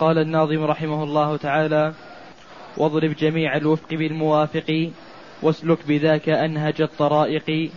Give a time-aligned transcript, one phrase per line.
[0.00, 1.92] قال الناظم رحمه الله تعالى
[2.76, 4.90] واضرب جميع الوفق بالموافق
[5.42, 7.70] واسلك بذاك أنهج الطرائق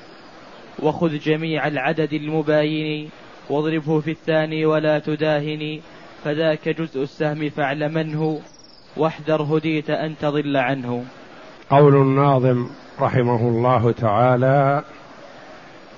[0.79, 3.09] وخذ جميع العدد المباين
[3.49, 5.79] واضربه في الثاني ولا تداهن
[6.23, 8.39] فذاك جزء السهم فاعلمنه
[8.97, 11.05] واحذر هديت أن تضل عنه.
[11.69, 12.67] قول الناظم
[12.99, 14.83] رحمه الله تعالى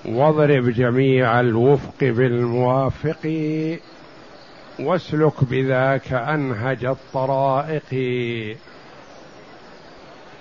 [0.06, 3.26] واضرب جميع الوفق بالموافق.
[4.80, 7.92] واسلك بذاك أنهج الطرائق.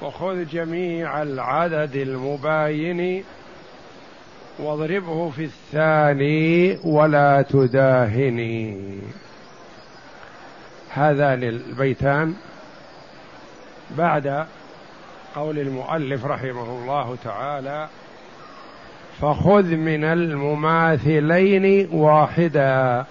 [0.03, 3.25] وخذ جميع العدد المباين
[4.59, 8.99] واضربه في الثاني ولا تداهني.
[10.91, 12.35] هذان البيتان
[13.91, 14.47] بعد
[15.35, 17.89] قول المؤلف رحمه الله تعالى
[19.21, 23.05] فخذ من المماثلين واحدا.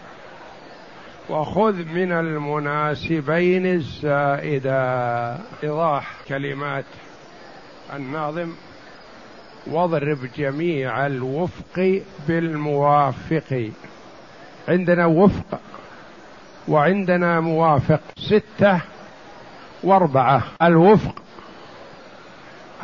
[1.30, 6.86] وخذ من المناسبين الزائدا إيضاح كلمات
[7.96, 8.52] الناظم.
[9.68, 13.72] واضرب جميع الوفق بالموافق.
[14.68, 15.60] عندنا وفق
[16.68, 18.00] وعندنا موافق.
[18.18, 18.82] ستة
[19.84, 20.44] وأربعة.
[20.62, 21.16] الوفق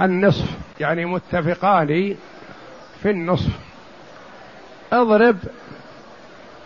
[0.02, 0.58] النصف.
[0.80, 2.16] يعني متفقان
[3.04, 3.60] في النصف.
[4.94, 5.38] اضرب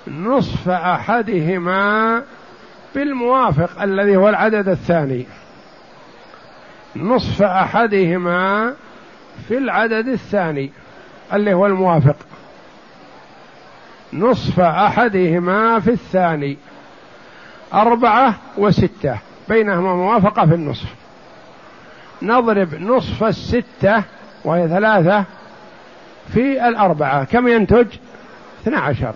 [0.08, 2.24] نصف أحدهما
[2.96, 5.26] بالموافق الذي هو العدد الثاني.
[6.96, 8.74] نصف أحدهما
[9.48, 10.72] في العدد الثاني
[11.34, 12.16] اللي هو الموافق.
[14.14, 16.58] نصف أحدهما في الثاني.
[17.74, 19.18] أربعة وستة.
[19.50, 20.94] بينهما موافقة في النصف.
[22.22, 24.04] نضرب نصف الستة
[24.46, 25.26] وهي ثلاثة
[26.34, 27.24] في الأربعة.
[27.24, 27.88] كم ينتج؟
[28.62, 29.14] اثنا عشر.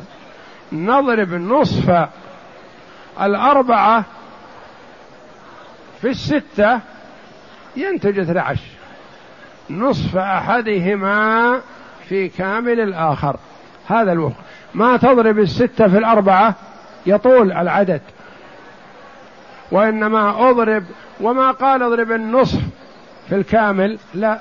[0.71, 2.07] نضرب نصف
[3.21, 4.03] الأربعة
[6.01, 6.79] في الستة
[7.75, 8.61] ينتج 12
[9.69, 11.61] نصف أحدهما
[12.09, 13.37] في كامل الآخر.
[13.87, 14.37] هذا الوفق
[14.73, 16.55] ما تضرب الستة في الأربعة
[17.05, 18.01] يطول العدد.
[19.71, 20.83] وإنما أضرب
[21.21, 22.61] وما قال أضرب النصف
[23.29, 24.39] في الكامل لا.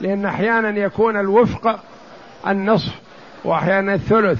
[0.00, 1.80] لأن أحيانا يكون الوفق
[2.46, 2.92] النصف
[3.44, 4.38] وأحيانا الثلث.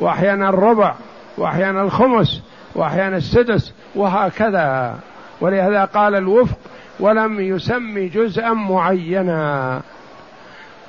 [0.00, 0.94] وأحيانا الربع
[1.36, 2.42] وأحيانا الخمس
[2.74, 4.98] وأحيانا السدس وهكذا.
[5.40, 6.58] ولهذا قال الوفق
[7.00, 9.80] ولم يسم جزءا معينا.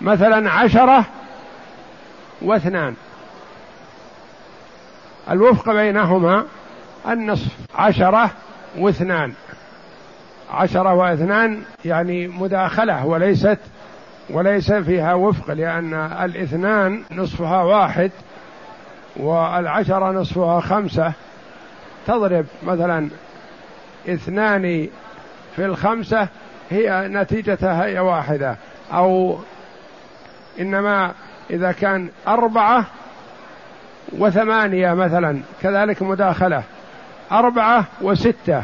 [0.02, 1.06] مثلا عشرة
[2.42, 2.96] واثنان.
[5.30, 6.46] الوفق بينهما
[7.08, 8.32] النصف عشرة
[8.78, 9.34] واثنان.
[10.52, 13.60] عشرة واثنان يعني مداخلة وليست
[14.30, 18.12] وليس فيها وفق لأن الاثنان نصفها واحد.
[19.16, 21.14] والعشرة نصفها خمسة.
[22.08, 23.10] تضرب مثلا
[24.10, 24.88] اثنان
[25.56, 26.28] في الخمسة
[26.70, 28.56] هي نتيجتها هي واحدة.
[28.94, 29.40] أو
[30.60, 31.12] إنما
[31.50, 32.86] إذا كان أربعة
[34.18, 36.64] وثمانية مثلا كذلك مداخلة.
[37.32, 38.64] أربعة وستة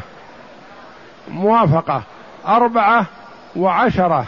[1.28, 2.02] موافقة.
[2.46, 3.06] أربعة
[3.56, 4.24] وعشرة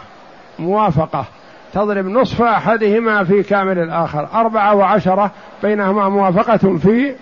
[0.59, 1.25] موافقة.
[1.73, 4.29] تضرب نصف أحدهما في كامل الآخر.
[4.33, 5.31] أربعة وعشرة
[5.63, 7.15] بينهما موافقة في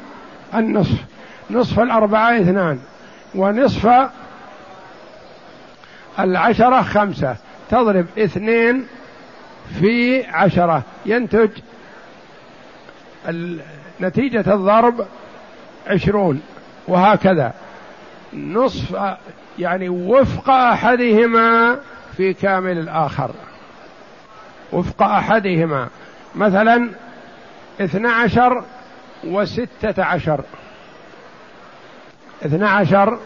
[0.56, 0.98] النصف.
[1.52, 2.80] نصف الأربعة اثنان
[3.36, 4.10] ونصف
[6.20, 7.36] العشرة خمسة.
[7.72, 8.86] تضرب اثنين
[9.80, 10.84] في عشرة.
[11.06, 11.50] ينتج
[14.02, 15.06] نتيجة الضرب
[15.88, 16.42] عشرون
[16.88, 17.54] وهكذا.
[18.34, 18.98] نصف
[19.60, 21.80] يعني وفق أحدهما
[22.18, 23.32] في كامل الآخر.
[24.72, 25.88] وفق أحدهما.
[26.36, 26.90] مثلا
[27.82, 28.64] اثنا عشر
[29.24, 30.42] وستة عشر.
[32.46, 33.20] اثنا عشر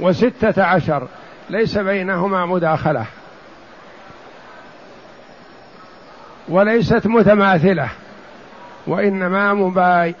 [0.00, 1.08] وستة عشر.
[1.50, 3.04] ليس بينهما مداخلة.
[6.48, 7.88] وليست متماثلة.
[8.86, 10.14] وإنما مباي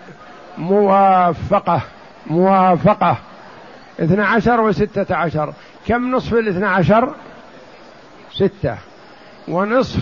[0.58, 1.80] موافقة.
[2.26, 3.16] موافقة.
[4.00, 5.52] اثنا عشر وستة عشر.
[5.88, 7.14] كم نصف الاثنى عشر
[8.32, 8.76] ستة.
[9.48, 10.00] ونصف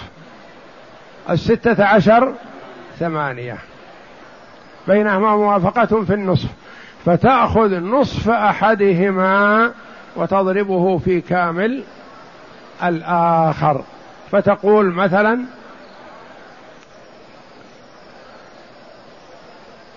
[1.31, 2.35] الستة عشر
[2.99, 3.59] ثمانية.
[4.89, 6.49] بينهما موافقة في النصف.
[7.05, 9.73] فتأخذ نصف أحدهما
[10.17, 11.83] وتضربه في كامل
[12.83, 13.85] الآخر.
[14.31, 15.45] فتقول مثلا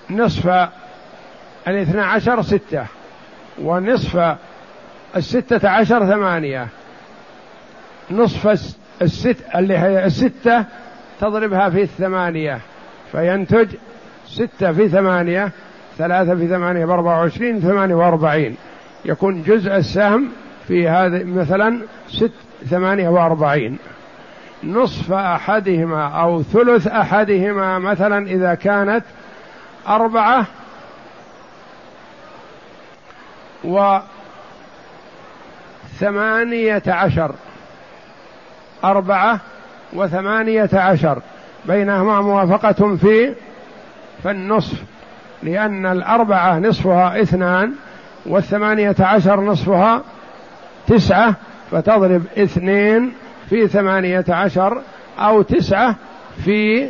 [0.09, 0.69] نصف
[1.67, 2.85] الاثنى عشر ستة
[3.61, 4.35] ونصف
[5.15, 6.67] الستة عشر ثمانية.
[8.11, 8.47] نصف
[9.01, 10.65] الست اللي هي الستة
[11.19, 12.59] تضربها في الثمانية
[13.11, 13.67] فينتج
[14.25, 15.51] ستة في ثمانية
[15.97, 18.55] ثلاثة في ثمانية بأربعة وعشرين ثمانية وأربعين.
[19.05, 20.29] يكون جزء السهم
[20.67, 22.31] في هذا مثلا ست
[22.69, 23.77] ثمانية وأربعين.
[24.63, 29.03] نصف أحدهما أو ثلث أحدهما مثلا إذا كانت
[29.87, 30.45] أربعة
[35.93, 37.35] وثمانية عشر.
[38.83, 39.39] أربعة
[39.95, 41.21] وثمانية عشر.
[41.65, 43.35] بينهما موافقة في
[44.23, 44.83] فالنصف
[45.43, 47.73] لأن الأربعة نصفها اثنان
[48.25, 50.03] والثمانية عشر نصفها
[50.87, 51.35] تسعة
[51.71, 53.13] فتضرب اثنين
[53.49, 54.81] في ثمانية عشر
[55.19, 55.95] أو تسعة
[56.45, 56.89] في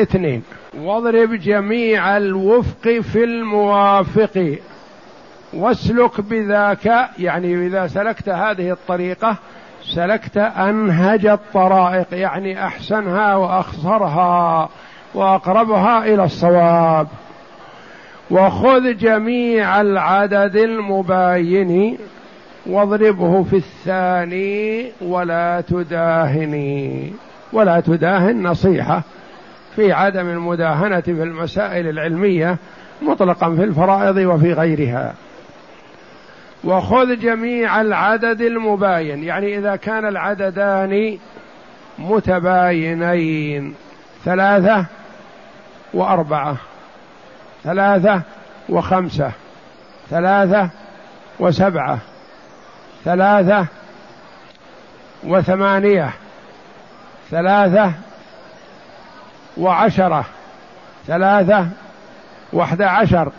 [0.00, 0.42] اثنين.
[0.78, 4.58] واضرب جميع الوفق في الموافق.
[5.52, 9.36] واسلك بذاك يعني إذا سلكت هذه الطريقة
[9.82, 14.68] سلكت أنهج الطرائق يعني أحسنها وأخصرها
[15.14, 17.08] وأقربها إلى الصواب.
[18.30, 21.98] وخذ جميع العدد المباين
[22.66, 27.12] واضربه في الثاني ولا تداهني.
[27.52, 29.02] ولا تداهن نصيحة
[29.76, 32.56] في عدم المداهنة في المسائل العلمية
[33.02, 35.14] مطلقا في الفرائض وفي غيرها.
[36.64, 39.24] وخذ جميع العدد المباين.
[39.24, 41.18] يعني إذا كان العددان
[41.98, 43.74] متباينين.
[44.24, 44.84] ثلاثة
[45.94, 46.56] وأربعة.
[47.64, 48.22] ثلاثة
[48.68, 49.32] وخمسة.
[50.10, 50.68] ثلاثة
[51.40, 51.98] وسبعة.
[53.04, 53.66] ثلاثة
[55.24, 56.10] وثمانية.
[57.30, 57.92] ثلاثة
[59.56, 60.24] وعشرة.
[61.06, 61.66] ثلاثة
[62.52, 63.32] وأحد عشر.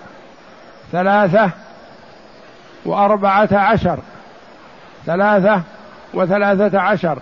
[0.92, 1.50] ثلاثة
[2.86, 4.00] وأربعة عشر.
[5.06, 5.62] ثلاثة
[6.13, 7.19] وثلاثة عشر.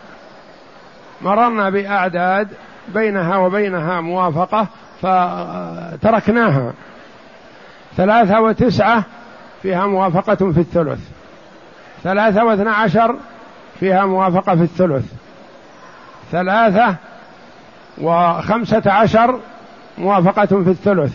[1.22, 2.48] مررنا بأعداد
[2.88, 4.68] بينها وبينها موافقة
[5.02, 6.74] فتركناها.
[7.98, 9.04] ثلاثة وتسعة
[9.62, 11.00] فيها موافقة في الثلث.
[12.04, 13.16] ثلاثة واثنى عشر
[13.80, 15.14] فيها موافقة في الثلث.
[16.32, 16.96] ثلاثة
[17.98, 19.40] وخمسة عشر
[19.98, 21.14] موافقة في الثلث.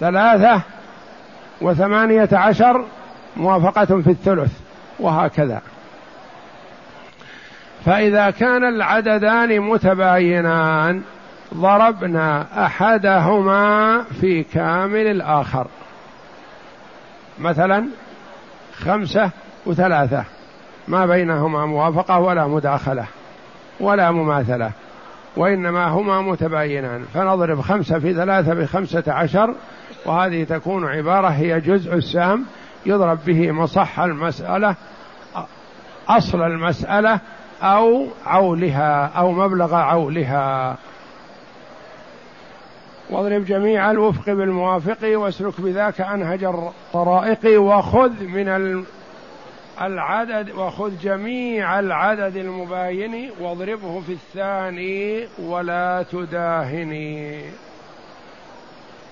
[0.00, 0.60] ثلاثة
[1.60, 2.84] وثمانية عشر
[3.38, 4.52] موافقة في الثلث
[5.00, 5.62] وهكذا.
[7.84, 11.02] فإذا كان العددان متباينان
[11.54, 15.66] ضربنا أحدهما في كامل الآخر.
[17.38, 17.88] مثلا
[18.78, 19.30] خمسة
[19.66, 20.24] وثلاثة
[20.88, 23.04] ما بينهما موافقة ولا مداخلة
[23.80, 24.70] ولا مماثلة
[25.36, 27.04] وإنما هما متباينان.
[27.14, 29.54] فنضرب خمسة في ثلاثة بخمسة عشر
[30.06, 32.44] وهذه تكون عبارة هي جزء السهم
[32.86, 34.74] يضرب به مصح المسألة
[36.08, 37.20] أصل المسألة
[37.62, 40.76] أو عولها أو مبلغ عولها.
[43.10, 48.84] واضرب جميع الوفق بالموافق واسلك بذاك أنهج الطرائق وخذ من
[49.80, 57.42] العدد وخذ جميع العدد المباين واضربه في الثاني ولا تداهني.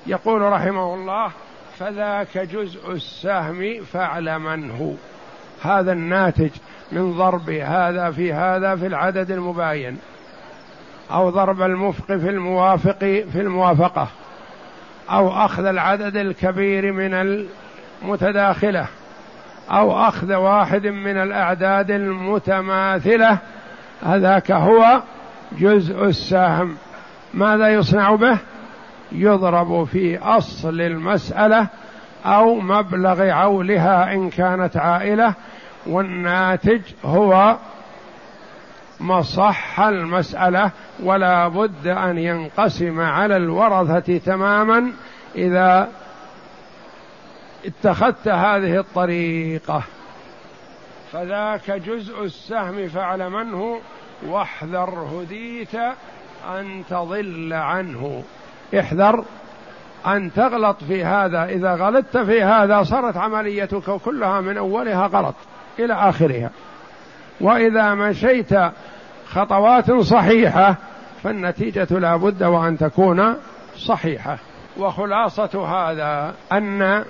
[0.06, 1.30] يقول رحمه الله
[1.78, 4.96] فذاك جزء السهم فاعلمنه
[5.62, 6.50] هذا الناتج
[6.92, 9.98] من ضرب هذا في هذا في العدد المباين
[11.10, 12.98] أو ضرب المفق في الموافق
[13.32, 14.08] في الموافقة
[15.10, 17.14] أو أخذ العدد الكبير من
[18.02, 18.86] المتداخلة
[19.70, 23.38] أو أخذ واحد من الأعداد المتماثلة.
[24.02, 25.02] هذاك هو
[25.52, 26.76] جزء السهم.
[27.34, 28.38] ماذا يصنع به؟
[29.16, 31.68] يضرب في أصل المسألة
[32.24, 35.34] أو مبلغ عولها إن كانت عائلة
[35.86, 37.56] والناتج هو
[39.00, 40.70] مصح المسألة
[41.02, 44.92] ولا بد أن ينقسم على الورثة تماما
[45.34, 45.88] إذا
[47.64, 49.82] اتخذت هذه الطريقة.
[51.12, 53.80] فذاك جزء السهم فاعلمنه
[54.26, 55.74] واحذر هديت
[56.48, 58.22] أن تضل عنه.
[58.74, 59.24] احذر
[60.06, 61.44] أن تغلط في هذا.
[61.44, 65.34] إذا غلطت في هذا صارت عمليتك كلها من أولها غلط
[65.78, 66.50] إلى آخرها.
[67.40, 68.50] وإذا مشيت
[69.28, 70.76] خطوات صحيحة
[71.22, 73.34] فالنتيجة لا بد وأن تكون
[73.76, 74.38] صحيحة.
[74.76, 77.04] وخلاصة هذا أن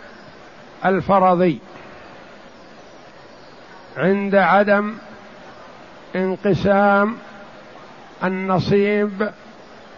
[0.84, 1.58] الفرضي
[3.96, 4.94] عند عدم
[6.16, 7.16] انقسام
[8.25, 9.30] النصيب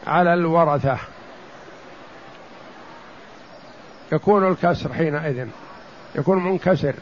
[0.07, 0.99] على الورثة.
[4.13, 5.47] يكون الكسر حينئذ
[6.15, 6.95] يكون منكسر.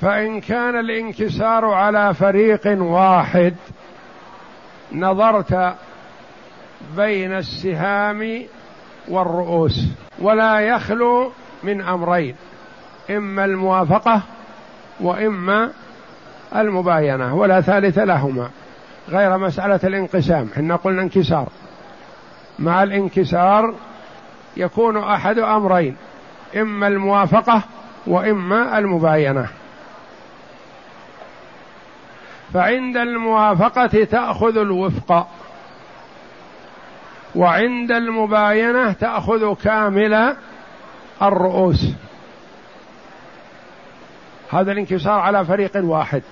[0.00, 3.54] فإن كان الانكسار على فريق واحد
[4.92, 5.74] نظرت
[6.96, 8.42] بين السهام
[9.08, 9.86] والرؤوس
[10.18, 11.32] ولا يخلو
[11.62, 12.36] من أمرين
[13.10, 14.22] إما الموافقة
[15.00, 15.70] وإما
[16.56, 18.50] المباينة ولا ثالث لهما
[19.08, 20.48] غير مسألة الانقسام.
[20.56, 21.48] حنا قلنا انكسار.
[22.58, 23.74] مع الانكسار
[24.56, 25.96] يكون أحد أمرين
[26.56, 27.62] إما الموافقة
[28.06, 29.48] وإما المباينة.
[32.54, 35.28] فعند الموافقة تأخذ الوفق
[37.34, 40.36] وعند المباينة تأخذ كامل
[41.22, 41.86] الرؤوس.
[44.52, 46.22] هذا الانكسار على فريق واحد.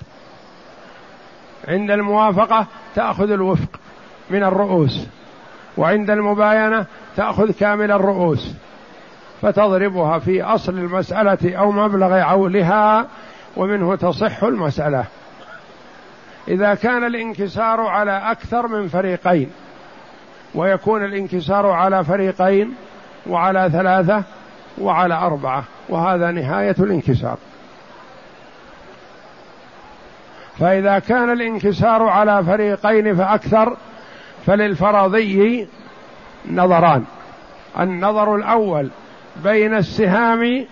[1.67, 3.79] عند الموافقة تأخذ الوفق
[4.29, 5.07] من الرؤوس.
[5.77, 8.53] وعند المباينة تأخذ كامل الرؤوس
[9.41, 13.07] فتضربها في أصل المسألة أو مبلغ عولها
[13.57, 15.05] ومنه تصح المسألة.
[16.47, 19.51] إذا كان الانكسار على أكثر من فريقين
[20.55, 22.75] ويكون الانكسار على فريقين
[23.27, 24.23] وعلى ثلاثة
[24.81, 27.37] وعلى أربعة وهذا نهاية الانكسار.
[30.59, 33.77] فإذا كان الانكسار على فريقين فأكثر
[34.45, 35.67] فللفرضي
[36.49, 37.03] نظران.
[37.79, 38.89] النظر الأول
[39.43, 40.65] بين السهام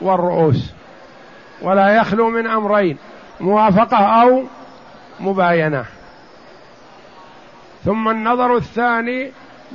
[0.00, 0.72] والرؤوس
[1.62, 2.98] ولا يخلو من أمرين
[3.40, 4.42] موافقة أو
[5.20, 5.84] مباينة.
[7.84, 9.30] ثم النظر الثاني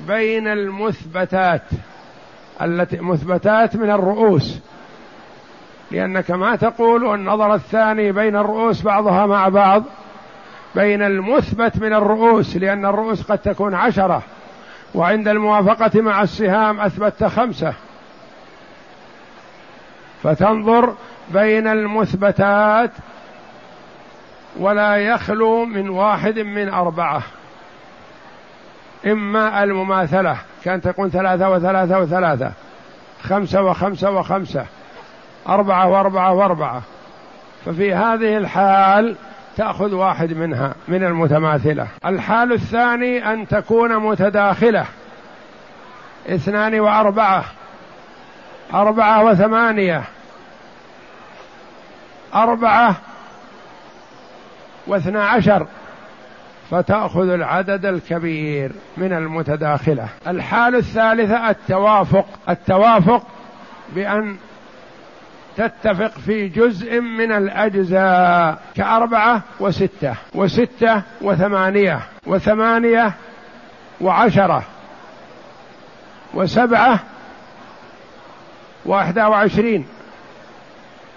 [0.07, 1.61] بين المثبتات
[2.61, 4.59] التي مثبتات من الرؤوس.
[5.91, 9.83] لأنك ما تقول النظر الثاني بين الرؤوس بعضها مع بعض
[10.75, 14.21] بين المثبت من الرؤوس لأن الرؤوس قد تكون عشرة.
[14.95, 17.73] وعند الموافقة مع السهام أثبتت خمسة.
[20.23, 20.93] فتنظر
[21.33, 22.91] بين المثبتات
[24.59, 27.21] ولا يخلو من واحد من أربعة.
[29.05, 32.51] إما المماثلة كان تكون ثلاثة وثلاثة وثلاثة.
[33.23, 34.65] خمسة وخمسة وخمسة.
[35.49, 36.81] أربعة وأربعة وأربعة.
[37.65, 39.15] ففي هذه الحال
[39.57, 41.87] تأخذ واحد منها من المتماثلة.
[42.05, 44.85] الحال الثاني أن تكون متداخلة.
[46.29, 47.45] اثنان وأربعة.
[48.73, 50.03] أربعة وثمانية.
[52.35, 52.95] أربعة
[54.87, 55.67] واثنى عشر.
[56.71, 60.07] فتأخذ العدد الكبير من المتداخلة.
[60.27, 62.25] الحال الثالثة التوافق.
[62.49, 63.23] التوافق
[63.95, 64.37] بأن
[65.57, 73.13] تتفق في جزء من الأجزاء كأربعة وستة وستة وثمانية وثمانية
[74.01, 74.63] وعشرة
[76.33, 76.99] وسبعة
[78.85, 79.85] وأحدى وعشرين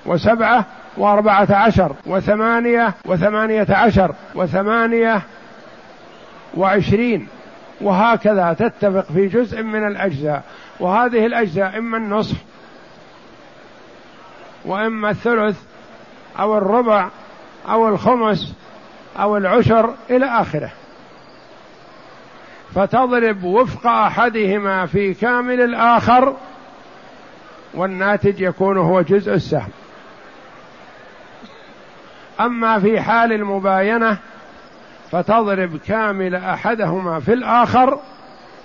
[0.06, 0.64] وسبعة
[0.96, 5.22] وأربعة عشر وثمانية وثمانية عشر وثمانية
[6.56, 7.28] وعشرين.
[7.80, 10.42] وهكذا تتفق في جزء من الأجزاء.
[10.80, 12.36] وهذه الأجزاء إما النصف
[14.68, 15.62] وأما الثلث
[16.38, 17.08] أو الربع
[17.68, 18.54] أو الخمس
[19.18, 20.70] أو العشر إلى آخره.
[22.74, 26.36] فتضرب وفق أحدهما في كامل الآخر
[27.74, 29.70] والناتج يكون هو جزء السهم.
[32.40, 34.18] أما في حال المباينة
[35.10, 38.00] فتضرب كامل أحدهما في الآخر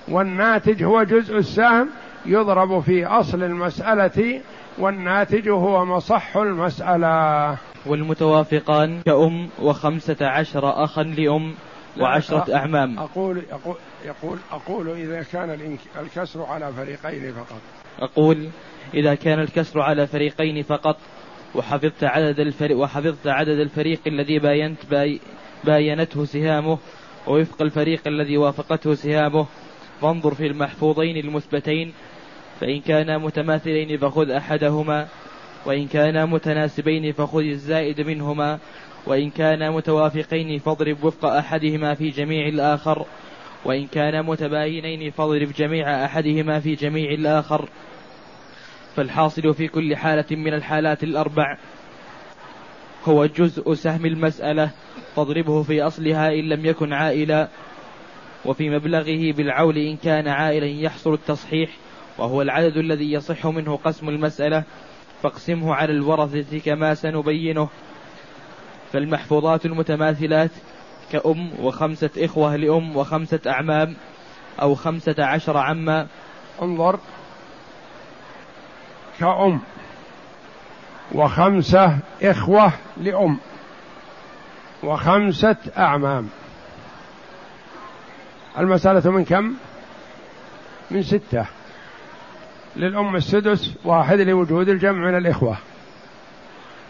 [0.07, 1.89] والناتج هو جزء السهم
[2.25, 4.41] يضرب في أصل المسألة
[4.77, 7.57] والناتج هو مصح المسألة.
[7.85, 11.53] والمتوافقان كأم وخمسة عشر أخا لأم
[11.99, 12.99] وعشرة أعمام.
[12.99, 13.75] أقول يقول
[14.05, 17.61] يقول أقول إذا كان الكسر على فريقين فقط.
[17.99, 18.49] أقول
[18.93, 20.97] إذا كان الكسر على فريقين فقط
[21.55, 25.19] وحفظت عدد الفريق وحفظت عدد الفريق الذي باينت باي
[25.63, 26.77] باينته سهامه
[27.27, 29.45] ووفق الفريق الذي وافقته سهامه
[30.01, 31.93] فانظر في المحفوظين المثبتين
[32.63, 35.07] فإن كانا متماثلين فخذ أحدهما
[35.65, 38.59] وإن كانا متناسبين فخذ الزائد منهما
[39.05, 43.05] وإن كانا متوافقين فاضرب وفق أحدهما في جميع الآخر
[43.65, 47.69] وإن كانا متباينين فاضرب جميع أحدهما في جميع الآخر.
[48.95, 51.57] فالحاصل في كل حالة من الحالات الأربع
[53.05, 54.71] هو جزء سهم المسألة
[55.15, 57.49] فاضربه في أصلها إن لم يكن عائلا
[58.45, 61.82] وفي مبلغه بالعول إن كان عائلا يحصل التصحيح.
[62.17, 64.63] وهو العدد الذي يصح منه قسم المسألة
[65.23, 67.69] فاقسمه على الورثة كما سنبينه.
[68.91, 70.51] فالمحفوظات المتماثلات
[71.11, 73.95] كأم وخمسة إخوة لأم وخمسة أعمام
[74.61, 76.07] أو خمسة عشر عما.
[76.61, 76.99] انظر.
[79.19, 79.61] كأم
[81.11, 83.37] وخمسة إخوة لأم
[84.83, 86.29] وخمسة أعمام.
[88.59, 89.53] المسألة من كم؟
[90.91, 91.45] من ستة.
[92.75, 95.57] للأم السدس واحد لوجود الجمع من الإخوة.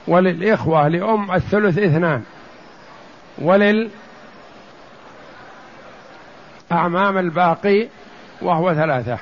[0.07, 2.23] وللإخوة لأم الثلث اثنان.
[3.37, 3.89] ولل
[6.71, 7.87] أعمام الباقي
[8.41, 9.17] وهو ثلاثة.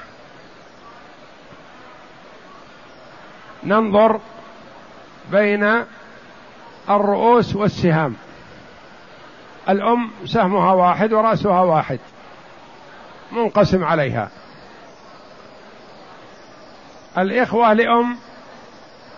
[3.64, 4.20] ننظر
[5.32, 5.84] بين
[6.90, 8.16] الرؤوس والسهام.
[9.70, 12.00] الأم سهمها واحد ورأسها واحد.
[13.32, 14.30] منقسم عليها.
[17.18, 18.18] الإخوة لأم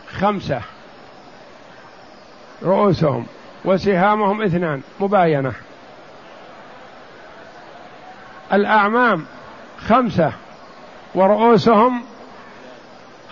[0.07, 0.61] خمسة.
[2.63, 3.25] رؤوسهم
[3.65, 5.53] وسهامهم اثنان مباينة.
[8.53, 9.25] الأعمام
[9.77, 10.31] خمسة
[11.15, 12.03] ورؤوسهم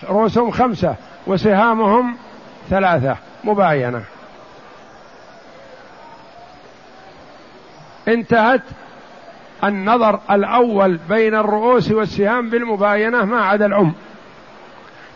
[0.04, 0.96] رؤوسهم خمسة
[1.28, 2.18] وسهامهم
[2.70, 4.04] ثلاثة مباينة.
[8.08, 8.62] انتهت
[9.64, 13.94] النظر الأول بين الرؤوس والسهام بالمباينة ما عدا الأم.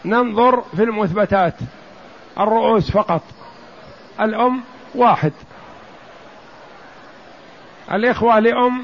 [0.05, 1.53] ننظر في المثبتات.
[2.39, 3.21] الرؤوس فقط.
[4.21, 4.61] الأم
[4.95, 5.33] واحد.
[7.91, 8.83] الإخوة لأم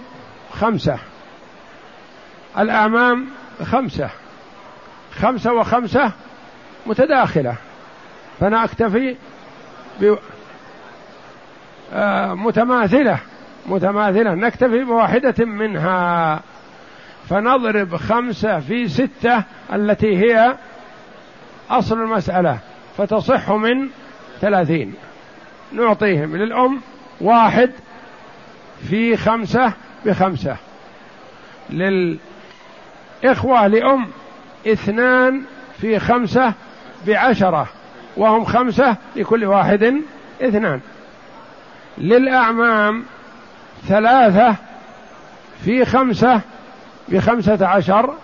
[0.54, 0.98] خمسة.
[2.58, 3.28] الأعمام
[3.64, 4.10] خمسة.
[5.12, 6.12] خمسة وخمسة
[6.86, 7.56] متداخلة.
[8.40, 9.16] فأنا أكتفي
[10.02, 10.16] ب
[11.94, 13.18] آه متماثلة.
[13.66, 14.34] متماثلة.
[14.34, 16.40] نكتفي بواحدة منها.
[17.30, 20.56] فنضرب خمسة في ستة التي هي
[21.72, 22.60] أصل المسألة
[22.98, 23.90] فتصح من
[24.42, 24.94] ثلاثين.
[25.72, 26.82] نعطيهم للأم
[27.22, 27.72] واحد
[28.90, 29.74] في خمسة
[30.06, 30.56] بخمسة.
[31.70, 34.08] للإخوة لأم
[34.68, 35.42] اثنان
[35.82, 36.54] في خمسة
[37.08, 37.68] بعشرة
[38.18, 40.02] وهم خمسة لكل واحد
[40.42, 40.80] اثنان.
[41.98, 43.04] للأعمام
[43.88, 44.56] ثلاثة
[45.66, 46.42] في خمسة
[47.10, 48.16] بخمسة عشر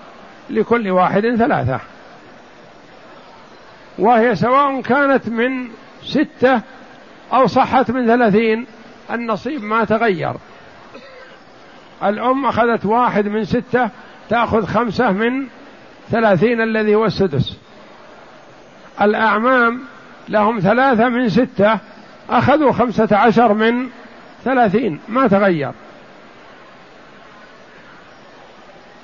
[0.50, 1.80] لكل واحد ثلاثة.
[4.00, 5.70] وهي سواء كانت من
[6.04, 6.62] ستة
[7.34, 8.66] أو صحت من ثلاثين
[9.12, 10.34] النصيب ما تغير.
[12.04, 13.90] الأم أخذت واحد من ستة
[14.30, 15.48] تأخذ خمسة من
[16.10, 17.58] ثلاثين الذي هو السدس.
[19.02, 19.82] الأعمام
[20.30, 21.80] لهم ثلاثة من ستة
[22.30, 23.90] أخذوا خمسة عشر من
[24.44, 25.72] ثلاثين ما تغير.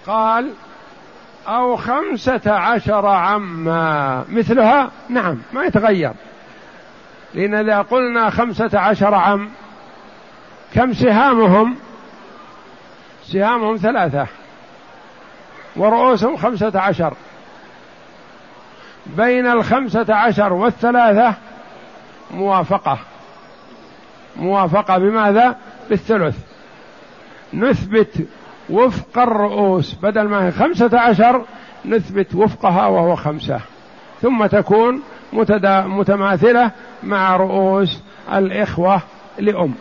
[0.07, 0.49] قال
[1.47, 6.13] أو خمسة عشر عما مثلها؟ نعم ما يتغير.
[7.33, 9.49] لأن إذا قلنا خمسة عشر عم
[10.73, 11.75] كم سهامهم؟
[13.23, 14.27] سهامهم ثلاثة
[15.75, 17.13] ورؤوسهم خمسة عشر.
[19.05, 21.33] بين الخمسة عشر والثلاثة
[22.31, 22.99] موافقة.
[24.35, 25.55] موافقة بماذا؟
[25.89, 26.37] بالثلث.
[27.53, 28.27] نثبت
[28.73, 29.93] وفق الرؤوس.
[29.93, 31.45] بدل ما هي خمسة عشر
[31.85, 33.61] نثبت وفقها وهو خمسة.
[34.21, 35.01] ثم تكون
[35.33, 36.71] متدا متماثلة
[37.03, 39.01] مع رؤوس الإخوة
[39.37, 39.73] لأم.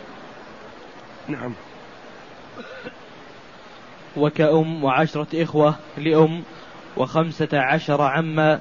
[1.27, 1.53] نعم.
[4.17, 6.43] وكأم وعشرة إخوة لأم
[6.97, 8.59] وخمسة عشر عما.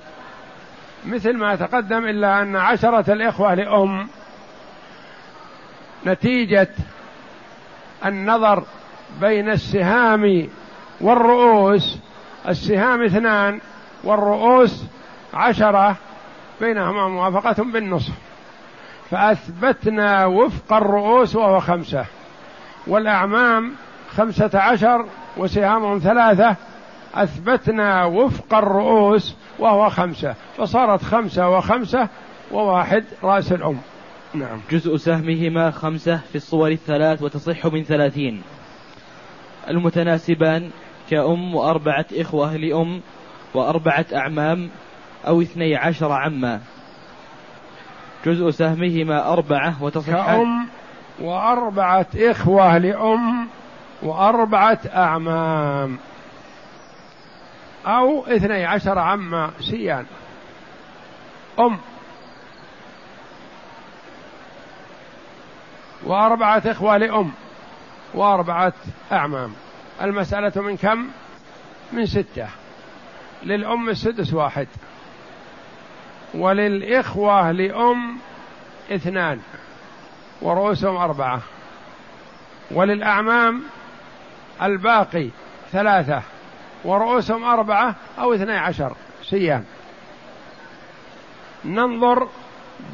[1.07, 4.09] مثل ما تقدم إلا أن عشرة الإخوة لأم
[6.07, 6.69] نتيجة
[8.07, 8.65] النظر
[9.21, 10.49] بين السهام
[11.01, 11.99] والرؤوس
[12.49, 13.61] السهام اثنان
[14.05, 14.85] والرؤوس
[15.35, 15.97] عشرة
[16.61, 18.13] بينهما موافقة بالنصف.
[19.11, 22.05] فأثبتنا وفق الرؤوس وهو خمسة.
[22.87, 23.73] والأعمام
[24.11, 26.57] خمسة عشر وسهامهم ثلاثة.
[27.15, 30.35] أثبتنا وفق الرؤوس وهو خمسة.
[30.57, 32.09] فصارت خمسة وخمسة
[32.53, 33.79] وواحد رأس الأم.
[34.35, 34.61] نعم.
[34.71, 38.43] جزء سهمهما خمسة في الصور الثلاث وتصح من ثلاثين.
[39.69, 40.71] المتناسبان
[41.11, 43.01] كأم وأربعة إخوة لأم
[43.55, 44.71] وأربعة أعمام
[45.27, 46.61] أو اثني عشر عما.
[48.27, 50.69] جزء سهمهما أربعة وتصح كأم
[51.21, 53.49] وأربعة إخوة لأم
[54.03, 55.99] وأربعة أعمام
[57.87, 60.07] أو اثني عشر عما سيان
[61.61, 61.79] أم
[66.07, 67.33] وأربعة إخوة لأم
[68.15, 68.73] وأربعة
[69.13, 69.53] أعمام.
[70.03, 71.09] المسألة من كم؟
[71.93, 72.49] من ستة.
[73.43, 74.69] للأم السدس واحد.
[76.35, 78.19] وللإخوة لأم
[78.91, 79.41] اثنان.
[80.43, 81.41] ورؤوسهم أربعة.
[82.71, 83.63] وللأعمام
[84.63, 85.29] الباقي
[85.73, 86.23] ثلاثة.
[86.85, 89.65] ورؤوسهم أربعة أو اثني عشر سيان
[91.65, 92.29] ننظر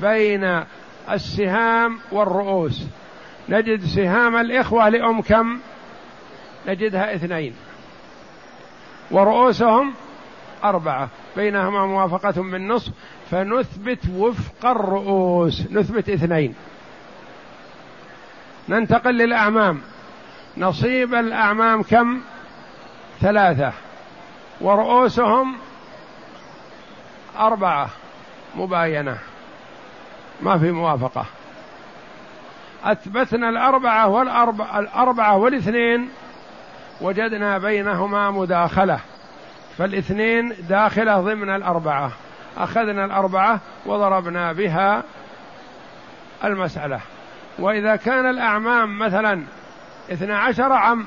[0.00, 0.64] بين
[1.10, 2.86] السهام والرؤوس.
[3.48, 5.58] نجد سهام الإخوة لأم كم؟
[6.66, 7.54] نجدها اثنين.
[9.10, 9.94] ورؤوسهم
[10.64, 11.08] أربعة.
[11.36, 12.92] بينهما موافقة بالنصف
[13.30, 15.62] فنثبت وفق الرؤوس.
[15.70, 16.54] نثبت اثنين.
[18.68, 19.80] ننتقل للأعمام.
[20.56, 22.20] نصيب الأعمام كم؟
[23.20, 23.72] ثلاثة.
[24.60, 25.56] ورؤوسهم
[27.38, 27.90] أربعة.
[28.56, 29.18] مباينة.
[30.40, 31.26] ما في موافقة.
[32.84, 36.08] أثبتنا الأربعة والأربعة الأربعة والاثنين
[37.00, 39.00] وجدنا بينهما مداخلة.
[39.78, 42.10] فالاثنين داخلة ضمن الأربعة.
[42.56, 45.02] أخذنا الأربعة وضربنا بها
[46.44, 47.00] المسألة.
[47.58, 49.42] وإذا كان الأعمام مثلا
[50.12, 51.06] اثنا عشر عم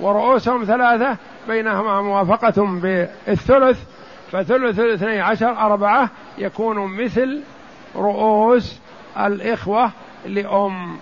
[0.00, 1.16] ورؤوسهم ثلاثة
[1.48, 3.84] بينهما موافقة بالثلث
[4.32, 7.42] فثلث الاثني عشر أربعة يكون مثل
[7.96, 8.80] رؤوس
[9.18, 9.90] الإخوة
[10.26, 10.96] لأم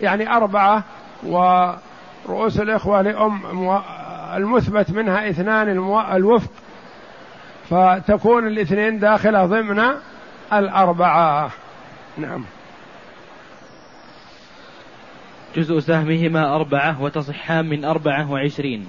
[0.00, 0.84] يعني أربعة
[1.26, 3.40] ورؤوس الإخوة لأم
[4.36, 5.68] المثبت منها اثنان
[6.12, 6.50] الوفق.
[7.70, 9.84] فتكون الاثنين داخلة ضمن
[10.52, 11.50] الأربعة.
[12.18, 12.44] نعم.
[15.56, 18.86] جزء سهمهما أربعة وتصحان من أربعة وعشرين.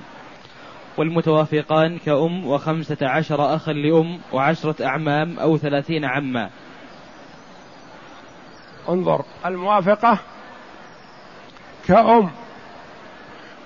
[0.97, 6.49] والمتوافقان كأم وخمسة عشر أخا لأم وعشرة أعمام أو ثلاثين عما.
[8.89, 9.25] انظر.
[9.45, 10.17] الموافقة
[11.87, 12.29] كأم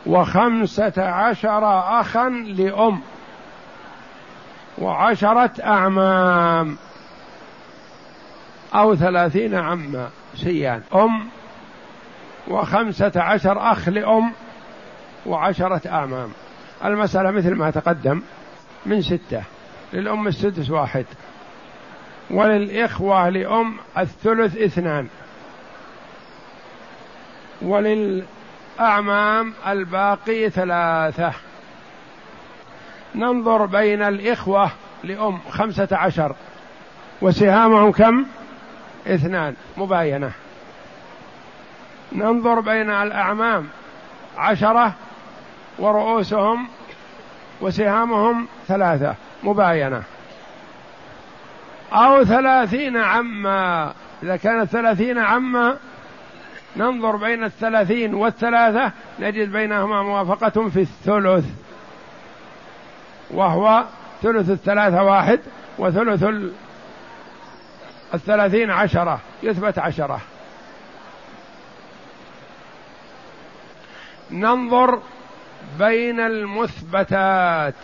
[0.05, 3.01] وخمسة عشر أخا لأم
[4.77, 6.77] وعشرة أعمام
[8.75, 10.81] أو ثلاثين عما سيان.
[10.95, 11.27] أم
[12.47, 14.31] وخمسة عشر أخ لأم
[15.25, 16.29] وعشرة أعمام.
[16.85, 18.21] المسألة مثل ما تقدم
[18.85, 19.43] من ستة.
[19.93, 21.05] للأم السدس واحد.
[22.29, 25.07] وللإخوة لأم الثلث اثنان.
[27.61, 31.33] وللأعمام الباقي ثلاثة.
[33.15, 34.71] ننظر بين الإخوة
[35.03, 36.35] لأم خمسة عشر.
[37.21, 38.25] وسهامهم كم؟
[39.07, 39.55] اثنان.
[39.77, 40.31] مباينة.
[42.11, 43.67] ننظر بين الأعمام
[44.37, 44.93] عشرة
[45.79, 46.67] ورؤوسهم
[47.61, 49.15] وسهامهم ثلاثة.
[49.43, 50.03] مباينة.
[51.93, 53.93] أو ثلاثين عما.
[54.23, 55.77] إذا كانت ثلاثين عما
[56.75, 61.45] ننظر بين الثلاثين والثلاثة نجد بينهما موافقة في الثلث
[63.31, 63.83] وهو
[64.21, 65.39] ثلث الثلاثة واحد
[65.77, 66.25] وثلث
[68.13, 70.21] الثلاثين عشرة يثبت عشرة.
[74.31, 74.99] ننظر
[75.79, 77.75] بين المثبتات.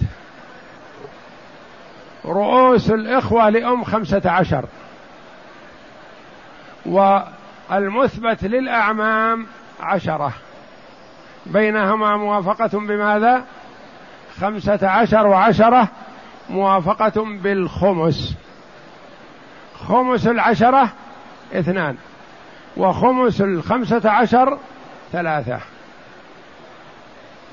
[2.26, 4.66] رؤوس الإخوة لأم خمسة عشر.
[6.86, 9.48] والمثبت للأعمام
[9.82, 10.34] عشرة.
[11.46, 13.44] بينهما موافقة بماذا؟
[14.42, 15.88] خمسة عشر وعشرة
[16.50, 18.36] موافقة بالخمس.
[19.88, 20.90] خمس العشرة
[21.54, 21.98] اثنان
[22.78, 24.58] وخمس الخمسة عشر
[25.12, 25.60] ثلاثة.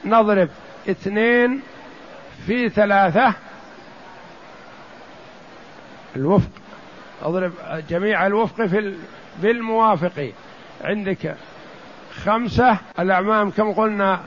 [0.05, 0.48] نضرب
[0.90, 1.62] اثنين
[2.46, 3.35] في ثلاثة
[6.16, 6.50] الوفق.
[7.22, 7.52] أضرب
[7.88, 8.94] جميع الوفق في
[9.42, 10.33] بالموافق.
[10.85, 11.37] عندك
[12.24, 14.20] خمسة الأعمام كم قلنا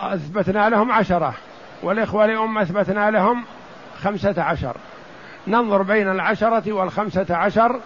[0.00, 1.34] أثبتنا لهم عشرة
[1.82, 3.44] والإخوة لأم أثبتنا لهم
[4.02, 4.76] خمسة عشر.
[5.46, 7.80] ننظر بين العشرة والخمسة عشر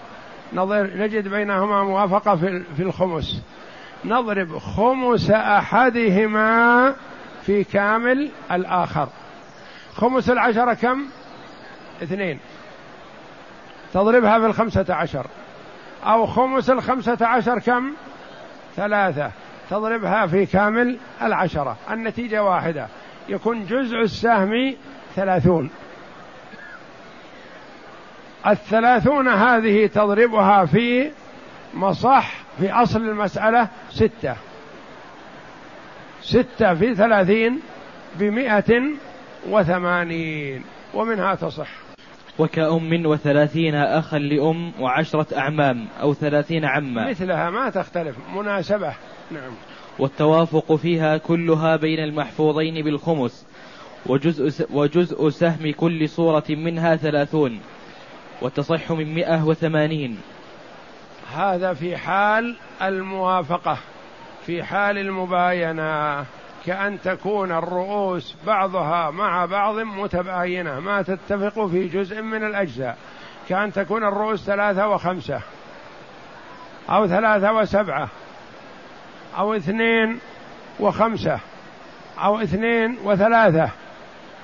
[0.53, 3.43] نظر نجد بينهما موافقة في, في الخمس.
[4.05, 6.95] نضرب خمس أحدهما
[7.43, 9.09] في كامل الآخر.
[9.95, 11.03] خمس العشرة كم؟
[12.03, 12.39] اثنين.
[13.95, 15.27] تضربها في الخمسة عشر.
[16.05, 17.93] أو خمس الخمسة عشر كم؟
[18.77, 19.31] ثلاثة.
[19.71, 21.77] تضربها في كامل العشرة.
[21.91, 22.87] النتيجة واحدة.
[23.29, 24.75] يكون جزء السهم
[25.17, 25.71] ثلاثون.
[28.47, 31.11] الثلاثون هذه تضربها في
[31.75, 34.37] مصح في أصل المسألة ستة.
[36.23, 37.61] ستة في ثلاثين
[38.15, 38.83] بمئة
[39.49, 40.65] وثمانين.
[40.95, 41.88] ومنها تصح.
[42.39, 47.11] وكأم وثلاثين أخا لأم وعشرة أعمام أو ثلاثين عما.
[47.11, 48.95] مثلها ما تختلف مناسبة.
[49.31, 49.53] نعم.
[49.99, 53.47] والتوافق فيها كلها بين المحفوظين بالخمس
[54.07, 57.61] وجزء, وجزء سهم كل صورة منها ثلاثون
[58.43, 60.19] وتصح من مئة وثمانين.
[61.35, 63.79] هذا في حال الموافقة
[64.47, 66.25] في حال المباينة.
[66.69, 72.97] كأن تكون الرؤوس بعضها مع بعض متباينة ما تتفق في جزء من الأجزاء.
[73.49, 75.41] كأن تكون الرؤوس ثلاثة وخمسة
[76.91, 78.09] أو ثلاثة وسبعة
[79.39, 80.19] أو اثنين
[80.81, 81.41] وخمسة
[82.19, 83.71] أو اثنين وثلاثة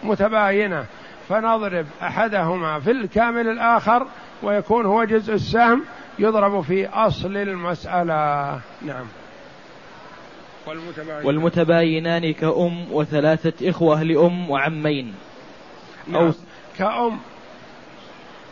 [0.02, 0.84] متباينة.
[1.28, 4.06] فنضرب أحدهما في الكامل الآخر
[4.42, 5.84] ويكون هو جزء السهم
[6.18, 8.60] يضرب في أصل المسألة.
[8.82, 9.04] نعم.
[10.66, 15.14] والمتباينان, والمتباينان كأم وثلاثة إخوة لأم وعمين.
[16.09, 16.24] نعم.
[16.24, 16.33] أو
[16.79, 17.18] كأم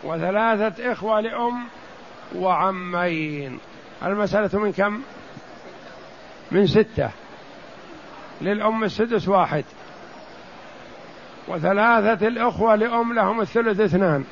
[0.04, 1.64] وثلاثة إخوة لأم
[2.36, 3.58] وعمين.
[4.02, 5.02] المسألة من كم؟
[6.50, 7.10] من ستة.
[8.40, 9.64] للأم السدس واحد.
[11.48, 14.24] وثلاثة الأخوة لأم لهم الثلث اثنان.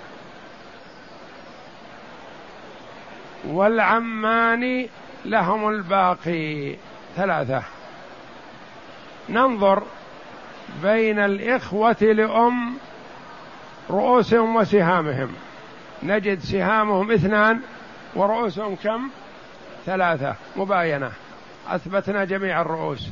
[3.49, 4.89] والعمان
[5.25, 6.77] لهم الباقي.
[7.17, 7.63] ثلاثة.
[9.29, 9.83] ننظر
[10.83, 12.75] بين الإخوة لأم
[13.91, 15.29] رؤوسهم وسهامهم.
[16.03, 17.61] نجد سهامهم اثنان
[18.15, 19.09] ورؤوسهم كم؟
[19.87, 20.35] ثلاثة.
[20.57, 21.13] مباينة.
[21.69, 23.09] أثبتنا جميع الرؤوس.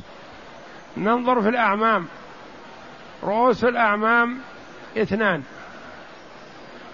[0.97, 2.07] ننظر في الأعمام.
[3.23, 4.39] رؤوس الأعمام
[4.97, 5.43] اثنان.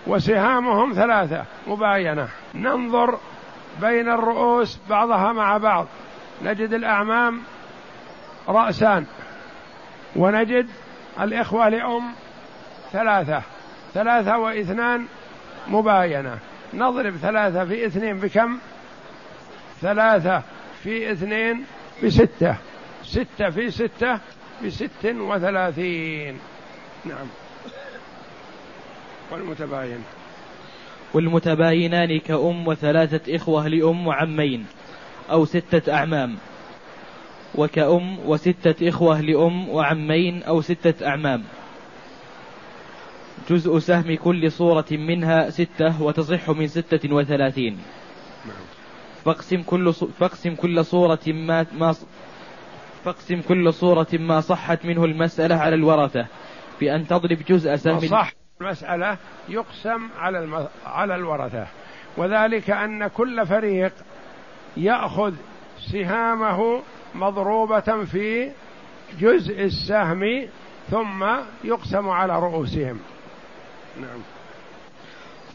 [0.08, 1.46] وسهامهم ثلاثة.
[1.68, 2.28] مباينة.
[2.56, 3.20] ننظر
[3.82, 5.88] بين الرؤوس بعضها مع بعض.
[6.44, 7.42] نجد الأعمام
[8.48, 9.06] رأسان
[10.16, 10.68] ونجد
[11.22, 12.12] الإخوة لأم
[12.92, 13.42] ثلاثة
[13.94, 15.06] ثلاثة واثنان
[15.68, 16.38] مباينة.
[16.74, 18.58] نضرب ثلاثة في اثنين بكم؟
[19.82, 20.44] ثلاثة
[20.84, 21.66] في اثنين
[22.04, 22.56] بستة
[23.04, 24.20] ستة في ستة
[24.64, 26.40] بست وثلاثين.
[27.06, 27.28] نعم.
[29.32, 30.04] والمتباين.
[31.14, 34.66] والمتباينان كأم وثلاثة إخوة لأم وعمين.
[35.32, 36.38] أو ستة أعمام
[37.56, 41.44] وكأم وستة إخوة لأم وعمين أو ستة أعمام.
[43.50, 47.78] جزء سهم كل صورة منها ستة وتصح من ستة وثلاثين.
[49.26, 51.96] فاقسم كل فاقسم كل صورة ما ما
[53.06, 56.26] فاقسم كل صورة ما صحت منه المسألة على الورثة
[56.80, 58.00] بأن تضرب جزء سهم.
[58.00, 59.18] صح المسألة
[59.50, 60.70] يقسم على.
[60.86, 61.68] على الورثة.
[62.18, 63.94] وذلك أن كل فريق
[64.78, 65.34] يأخذ
[65.92, 66.82] سهامه
[67.16, 68.52] مضروبة في
[69.20, 70.48] جزء السهم
[70.90, 71.26] ثم
[71.64, 73.00] يقسم على رؤوسهم.
[74.02, 74.20] نعم.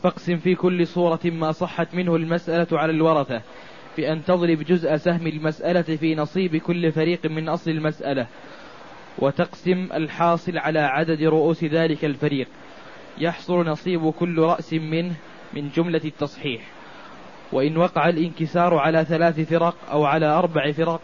[0.02, 3.42] فاقسم في كل صورة ما صحت منه المسألة على الورثة
[3.96, 8.26] بأن تضرب جزء سهم المسألة في نصيب كل فريق من أصل المسألة
[9.18, 12.48] وتقسم الحاصل على عدد رؤوس ذلك الفريق.
[13.18, 15.14] يحصل نصيب كل رأس منه
[15.52, 16.79] من جملة التصحيح.
[17.52, 21.00] وإن وقع الانكسار على ثلاث فرق أو على أربع فرق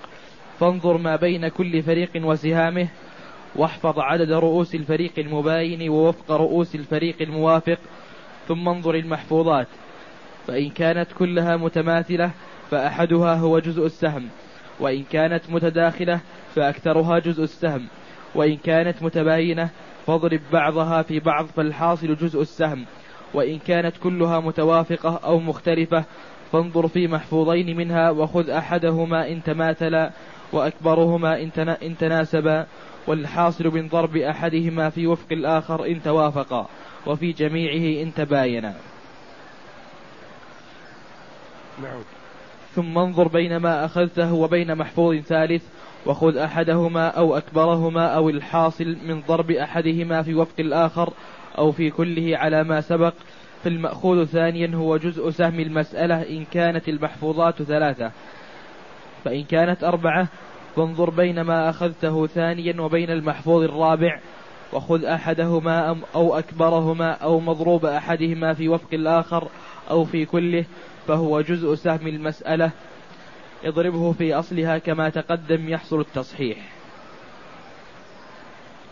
[0.61, 2.89] فانظر ما بين كل فريق وسهامه
[3.57, 7.79] واحفظ عدد رؤوس الفريق المباين ووفق رؤوس الفريق الموافق
[8.49, 9.69] ثم انظر المحفوظات.
[10.47, 12.31] فإن كانت كلها متماثلة
[12.71, 14.29] فأحدها هو جزء السهم
[14.81, 16.21] وإن كانت متداخلة
[16.55, 17.87] فأكثرها جزء السهم
[18.35, 19.71] وإن كانت متباينة
[20.07, 22.85] فاضرب بعضها في بعض فالحاصل جزء السهم
[23.35, 26.05] وإن كانت كلها متوافقة أو مختلفة
[26.53, 30.11] فانظر في محفوظين منها وخذ أحدهما إن تماثلا
[30.53, 31.43] وأكبرهما
[31.83, 32.67] إن تناسبا
[33.07, 36.69] والحاصل من ضرب أحدهما في وفق الآخر إن توافقا
[37.07, 38.75] وفي جميعه إن تباينا.
[41.83, 42.01] نعم
[42.75, 45.65] ثم انظر بين ما أخذته وبين محفوظ ثالث
[46.07, 51.13] وخذ أحدهما أو أكبرهما أو الحاصل من ضرب أحدهما في وفق الآخر
[51.59, 53.15] أو في كله على ما سبق
[53.67, 58.11] فالمأخوذ ثانيا هو جزء سهم المسألة إن كانت المحفوظات ثلاثة.
[59.25, 60.29] فإن كانت أربعة
[60.77, 64.21] فانظر بين ما أخذته ثانيا وبين المحفوظ الرابع
[64.73, 69.49] وخذ أحدهما أو أكبرهما أو مضروب أحدهما في وفق الآخر
[69.91, 70.65] أو في كله
[71.07, 72.71] فهو جزء سهم المسألة.
[73.65, 76.76] اضربه في أصلها كما تقدم يحصل التصحيح.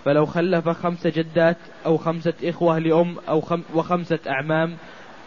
[0.05, 4.77] فلو خلف خمس جدات أو خمسة إخوة لأم أو خم وخمسة أعمام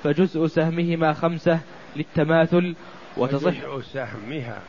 [0.03, 1.59] فجزء سهمهما خمسة
[1.95, 2.75] للتماثل
[3.17, 4.61] وتصح فجزء سهمها.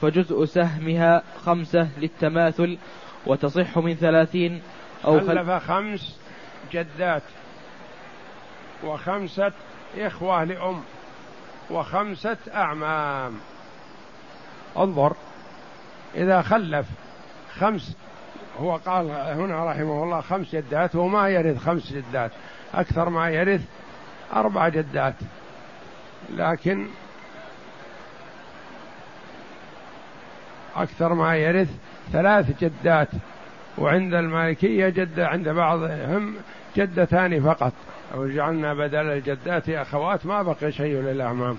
[0.00, 2.78] فجزء سهمها خمسة للتماثل
[3.26, 4.62] وتصح من ثلاثين
[5.04, 6.18] أو خلف خمس
[6.72, 7.22] جدات
[8.84, 9.52] وخمسة
[9.98, 10.80] إخوة لأم
[11.70, 13.32] وخمسة أعمام.
[14.76, 15.16] انظر
[16.14, 16.86] إذا خلف
[17.58, 17.96] خمس
[18.60, 22.30] هو قال هنا رحمه الله خمس جدات وما يرث خمس جدات.
[22.74, 23.60] أكثر ما يرث
[24.32, 25.14] أربع جدات.
[26.36, 26.86] لكن
[30.76, 31.68] أكثر ما يرث
[32.12, 33.08] ثلاث جدات.
[33.78, 36.34] وعند المالكية جدة عند بعضهم
[36.76, 37.72] جدتان فقط.
[38.14, 41.58] أو جعلنا بدل الجدات أخوات ما بقي شيء للأعمام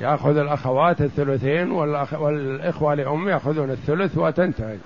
[0.00, 4.76] يأخذ الأخوات الثلثين والإخوة لأم يأخذون الثلث وتنتهي.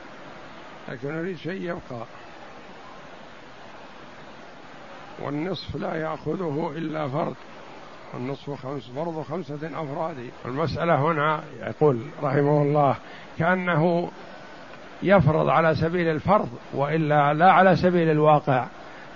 [0.92, 2.06] لكن نريد شيء يبقى.
[5.22, 7.34] والنصف لا يأخذه إلا فرد.
[8.14, 10.16] النصف خمس فرض خمسة أفراد.
[10.44, 12.96] المسألة هنا يقول رحمه الله
[13.38, 14.10] كأنه
[15.02, 18.66] يفرض على سبيل الفرض وإلا لا على سبيل الواقع.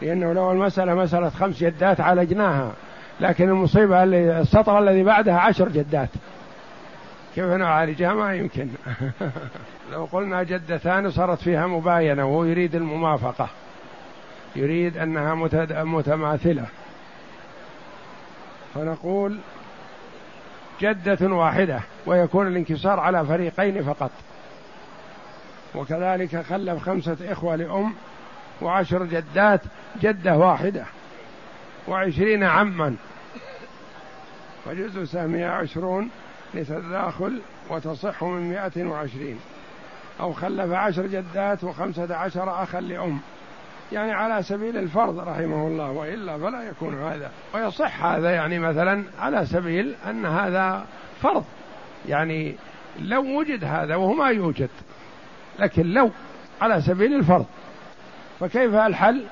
[0.02, 2.72] لأنه لو المسألة مسألة خمس جدات عالجناها.
[3.20, 6.10] لكن المصيبة اللي السطر الذي بعدها عشر جدات.
[7.34, 8.68] كيف نعالجها؟ ما يمكن.
[9.92, 13.48] لو قلنا جدتان صارت فيها مباينة وهو يريد الموافقة
[14.56, 15.34] يريد أنها
[15.84, 16.66] متماثلة.
[18.74, 19.38] فنقول
[20.80, 24.10] جدة واحدة ويكون الانكسار على فريقين فقط.
[25.74, 27.94] وكذلك خلف خمسة إخوة لأم
[28.62, 29.60] وعشر جدات
[30.00, 30.84] جدة واحدة
[31.88, 32.96] وعشرين عما.
[34.64, 36.10] فجزء سهمها عشرون
[36.54, 39.40] لتداخل وتصح من مائة وعشرين.
[40.20, 43.20] أو خلف عشر جدات وخمسة عشر أخا لأم.
[43.92, 47.30] يعني على سبيل الفرض رحمه الله وإلا فلا يكون هذا.
[47.54, 50.86] ويصح هذا يعني مثلا على سبيل أن هذا
[51.22, 51.44] فرض.
[52.08, 52.54] يعني
[53.00, 54.70] لو وجد هذا وهو ما يوجد
[55.58, 56.10] لكن لو
[56.60, 57.46] على سبيل الفرض.
[58.40, 59.24] فكيف الحل؟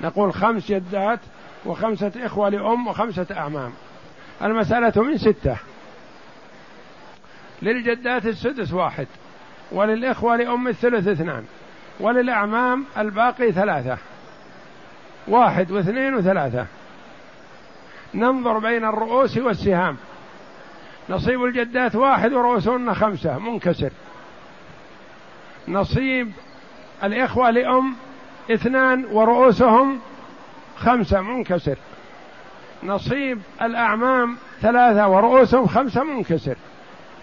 [0.00, 1.20] نقول خمس جدات
[1.66, 3.72] وخمسة إخوة لأم وخمسة أعمام.
[4.42, 5.56] المسألة من ستة.
[7.62, 9.06] للجدات السدس واحد.
[9.72, 11.44] وللإخوة لأم الثلث اثنان
[12.00, 13.98] وللأعمام الباقي ثلاثة
[15.28, 16.66] واحد واثنين وثلاثة.
[18.14, 19.96] ننظر بين الرؤوس والسهام.
[21.10, 23.90] نصيب الجدات واحد ورؤوسهن خمسة منكسر.
[25.68, 26.32] نصيب
[27.04, 27.94] الإخوة لأم
[28.50, 29.98] اثنان ورؤوسهم
[30.76, 31.78] خمسة منكسر.
[32.82, 36.56] نصيب الأعمام ثلاثة ورؤوسهم خمسة منكسر.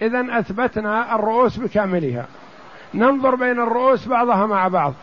[0.02, 2.26] إذا أثبتنا الرؤوس بكاملها.
[2.94, 4.94] ننظر بين الرؤوس بعضها مع بعض.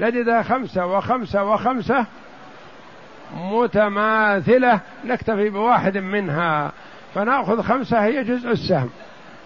[0.00, 2.06] نجدها خمسة وخمسة وخمسة
[3.36, 6.72] متماثلة نكتفي بواحد منها.
[7.14, 8.90] فنأخذ خمسة هي جزء السهم.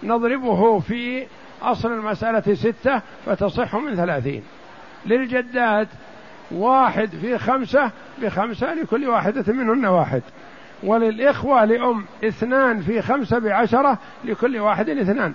[0.03, 1.27] نضربه في
[1.61, 4.43] أصل المسألة ستة فتصح من ثلاثين.
[5.05, 5.87] للجدات
[6.51, 10.21] واحد في خمسة بخمسة لكل واحدة منهن واحد.
[10.83, 15.33] وللإخوة لأم اثنان في خمسة بعشرة لكل واحد اثنان.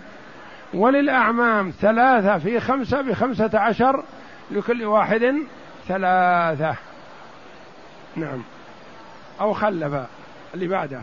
[0.74, 4.04] وللأعمام ثلاثة في خمسة بخمسة عشر
[4.50, 5.35] لكل واحد
[5.88, 6.76] ثلاثة.
[8.16, 8.42] نعم.
[9.40, 10.07] أو خلف
[10.54, 11.00] اللي بعده.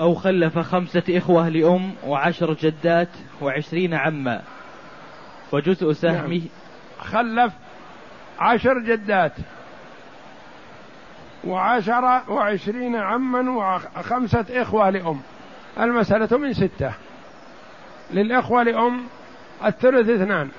[0.00, 3.08] أو خلف خمسة إخوة لأم وعشر جدات
[3.42, 4.42] وعشرين عما.
[5.52, 6.48] وجزء سهمه نعم.
[6.98, 7.52] خلف
[8.38, 9.32] عشر جدات.
[11.44, 15.20] وعشر وعشرين عما وخمسة إخوة لأم.
[15.80, 16.92] المسألة من ستة.
[18.10, 19.04] للإخوة لأم
[19.64, 20.50] الثلث اثنان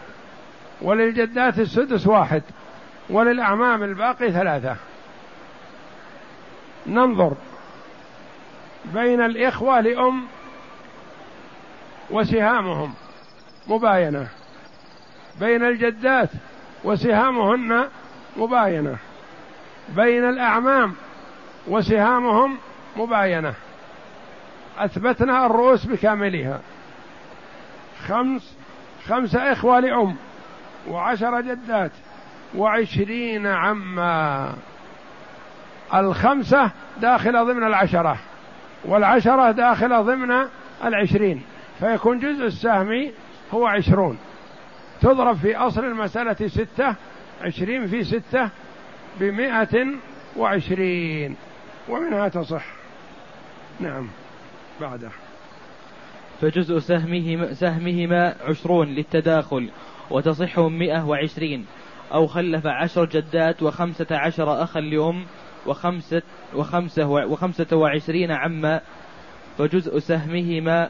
[0.81, 2.41] وللجدات السدس واحد
[3.09, 4.75] وللأعمام الباقي ثلاثة.
[6.87, 7.33] ننظر
[8.85, 10.23] بين الإخوة لأم
[12.11, 12.93] وسهامهم
[13.67, 14.27] مباينة.
[15.39, 16.29] بين الجدات
[16.83, 17.87] وسهامهن
[18.37, 18.97] مباينة.
[19.89, 20.93] بين الأعمام
[21.67, 22.57] وسهامهم
[22.97, 23.53] مباينة.
[24.77, 26.59] أثبتنا الرؤوس بكاملها.
[28.07, 28.57] خمس
[29.07, 30.15] خمسة إخوة لأم
[30.87, 31.91] وعشر جدات
[32.55, 34.53] وعشرين عما.
[35.93, 38.17] الخمسة داخلة ضمن العشرة
[38.85, 40.47] والعشرة داخلة ضمن
[40.83, 41.41] العشرين
[41.79, 43.11] فيكون جزء السهم
[43.53, 44.17] هو عشرون.
[45.01, 46.95] تضرب في أصل المسألة ستة
[47.41, 48.49] عشرين في ستة
[49.19, 49.85] بمائة
[50.37, 51.35] وعشرين.
[51.89, 52.65] ومنها تصح.
[53.79, 54.09] نعم.
[54.81, 55.11] بعده.
[56.41, 59.69] فجزء سهمهما, سهمهما عشرون للتداخل
[60.11, 61.65] وتصح مئة وعشرين.
[62.13, 65.25] أو خلف عشر جدات وخمسة عشر أخا لأم
[65.65, 66.21] وخمسة,
[66.55, 68.81] وخمسة, وخمسة وعشرين عما.
[69.57, 70.89] فجزء سهمهما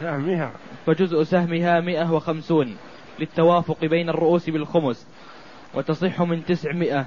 [0.00, 0.52] سهمها.
[0.86, 2.76] فجزء سهمها مئة وخمسون
[3.18, 5.08] للتوافق بين الرؤوس بالخمس
[5.74, 7.06] وتصح من تسعمائة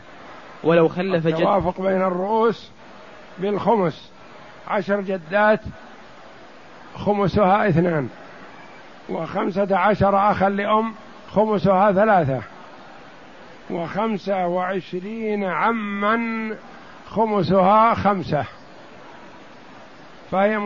[0.64, 2.72] ولو خلف جد التوافق بين الرؤوس
[3.40, 4.12] بالخمس.
[4.68, 5.60] عشر جدات
[6.96, 8.10] خمسها اثنان.
[9.10, 10.94] وخمسة عشر أخا لأم
[11.32, 12.42] خمسها ثلاثة.
[13.70, 16.56] وخمسة وعشرين عما
[17.08, 18.46] خمسها خمسة.
[20.32, 20.60] فهي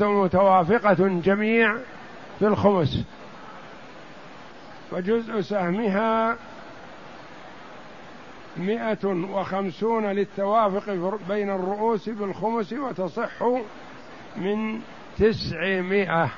[0.00, 1.76] متوافقة جميع
[2.38, 3.04] في الخمس.
[4.90, 6.36] فجزء سهمها
[8.58, 13.42] مئة وخمسون للتوافق بين الرؤوس بالخمس وتصح
[14.36, 14.80] من
[15.18, 16.30] تسعمائة.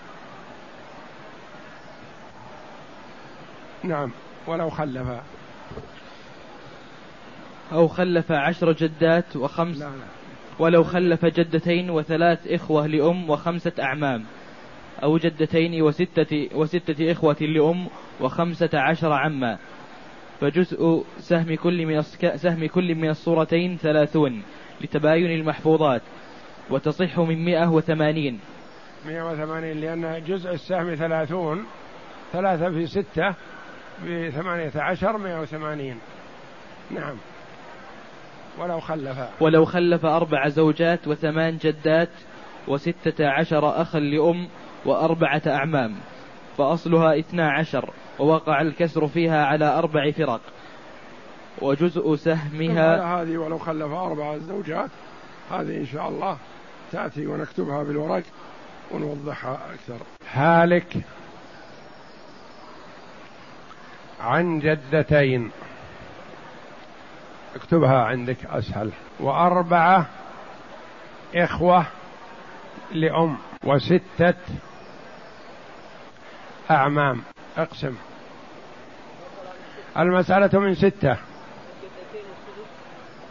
[3.85, 4.11] نعم
[4.47, 5.09] ولو خلف.
[7.73, 9.91] أو خلف عشر جدات وخمس لا لا.
[10.59, 14.25] ولو خلف جدتين وثلاث إخوة لأم وخمسة أعمام.
[15.03, 17.87] أو جدتين وستة, وستة إخوة لأم
[18.21, 19.59] وخمسة عشر عما.
[20.41, 22.03] فجزء سهم كل من
[22.37, 24.43] سهم كل من الصورتين ثلاثون
[24.81, 26.03] لتباين المحفوظات
[26.71, 28.41] وتصح من مئة وثمانين.
[29.07, 31.65] مئة وثمانين لأن جزء السهم ثلاثون
[32.33, 33.35] ثلاثة في ستة
[34.05, 35.99] بثمانية عشر مئة وثمانين.
[36.91, 37.17] نعم.
[38.59, 39.19] ولو خلف.
[39.41, 42.11] ولو خلف أربع زوجات وثمان جدات
[42.69, 44.49] وستة عشر أخا لأم
[44.87, 45.95] وأربعة أعمام.
[46.61, 50.41] فأصلها اثنا عشر ووقع الكسر فيها على أربع فرق.
[51.63, 54.91] وجزء سهمها هذه ولو خلف أربع زوجات
[55.51, 56.37] هذه إن شاء الله
[56.93, 58.23] تأتي ونكتبها بالورق
[58.91, 59.99] ونوضحها أكثر.
[60.33, 60.97] هالك
[64.21, 65.51] عن جدتين.
[67.57, 68.91] اكتبها عندك أسهل.
[69.21, 70.07] وأربعة
[71.35, 71.87] إخوة
[72.93, 73.37] لأم.
[73.65, 74.35] وستة
[76.71, 77.23] أعمام.
[77.59, 77.95] أقسم.
[79.99, 81.17] المسألة من ستة.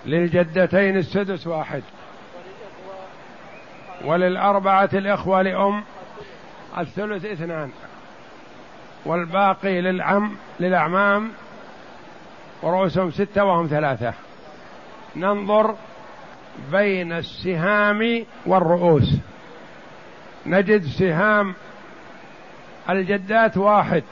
[0.05, 1.83] للجدتين السدس واحد.
[4.05, 5.83] وللأربعة الإخوة لأم.
[6.77, 7.71] الثلث اثنان.
[9.05, 11.31] والباقي للعم للأعمام.
[12.61, 14.13] ورؤوسهم ستة وهم ثلاثة.
[15.15, 15.75] ننظر
[16.71, 19.15] بين السهام والرؤوس.
[20.45, 21.55] نجد سهام
[22.91, 24.03] الجدات واحد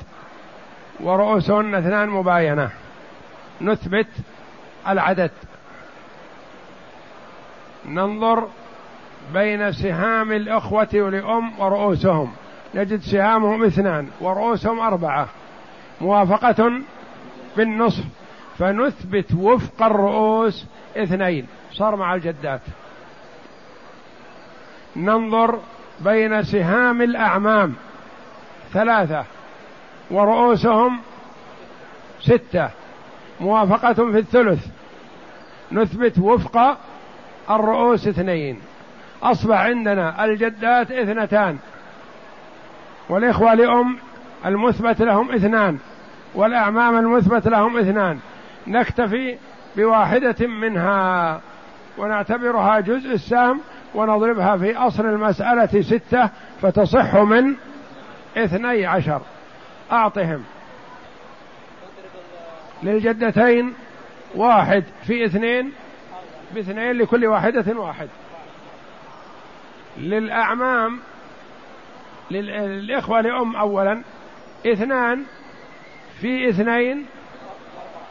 [1.00, 2.70] ورؤوسهن اثنان مباينة.
[3.62, 4.08] نثبت
[4.88, 5.32] العدد.
[7.86, 8.48] ننظر
[9.34, 12.32] بين سهام الأخوة لأم ورؤوسهم.
[12.76, 15.28] نجد سهامهم اثنان ورؤوسهم أربعة.
[16.02, 16.72] موافقة
[17.58, 18.04] بالنصف.
[18.60, 20.66] فنثبت وفق الرؤوس
[20.98, 21.48] اثنين.
[21.74, 22.62] صار مع الجدات.
[24.96, 25.60] ننظر
[26.00, 27.76] بين سهام الأعمام.
[28.74, 29.26] ثلاثة
[30.12, 31.00] ورؤوسهم
[32.22, 32.70] ستة
[33.40, 34.68] موافقة في الثلث
[35.72, 36.78] نثبت وفق
[37.50, 38.60] الرؤوس اثنين
[39.24, 41.58] أصبح عندنا الجدات اثنتان
[43.10, 43.98] والإخوة لأم
[44.46, 45.78] المثبت لهم اثنان
[46.36, 48.20] والأعمام المثبت لهم اثنان
[48.68, 49.38] نكتفي
[49.78, 51.42] بواحدة منها
[51.98, 53.60] ونعتبرها جزء السهم
[53.96, 56.30] ونضربها في أصل المسألة ستة
[56.62, 57.56] فتصح من
[58.44, 59.22] اثني عشر.
[59.92, 60.44] أعطهم.
[62.84, 63.74] للجدتين
[64.36, 65.74] واحد في اثنين
[66.54, 68.10] باثنين لكل واحدة واحد.
[69.98, 71.00] للأعمام
[72.32, 74.02] للإخوة لأم أولا.
[74.66, 75.24] اثنان
[76.22, 77.06] في اثنين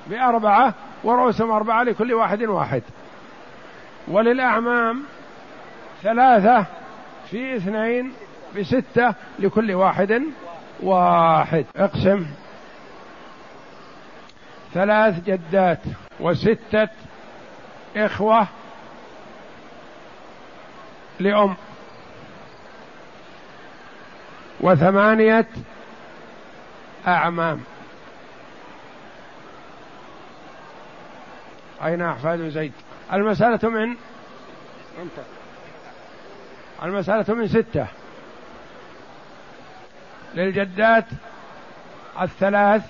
[0.07, 0.75] بأربعة
[1.05, 2.83] ورؤوسهم أربعة لكل واحد واحد.
[4.09, 5.03] وللأعمام
[6.03, 6.67] ثلاثة
[7.31, 8.13] في اثنين
[8.57, 10.23] بستة لكل واحد
[10.81, 11.67] واحد.
[11.77, 12.27] اقسم.
[14.75, 15.81] ثلاث جدات
[16.21, 16.89] وستة
[17.97, 18.47] إخوة
[21.21, 21.57] لأم.
[24.61, 25.47] وثمانية
[27.07, 27.61] أعمام.
[31.85, 32.73] أين أحفاد زيد؟
[33.13, 33.97] المسألة من؟
[36.83, 37.87] المسألة من ستة.
[40.37, 41.05] للجدات
[42.21, 42.83] الثلاث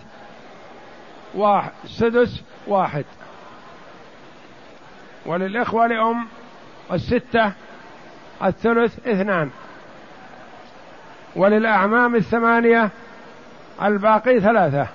[1.34, 3.04] واحد سدس واحد.
[5.26, 6.26] وللإخوة لأم
[6.92, 7.52] الستة
[8.44, 9.50] الثلث اثنان.
[11.36, 12.90] وللأعمام الثمانية
[13.82, 14.88] الباقي ثلاثة.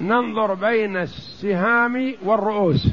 [0.00, 2.88] ننظر بين السهام والرؤوس.